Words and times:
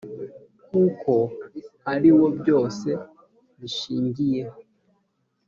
kuko 0.67 1.13
ari 1.93 2.09
wo 2.17 2.27
byose 2.39 2.89
bishingiyeho 3.59 4.57